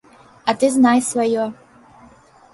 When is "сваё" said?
1.09-1.45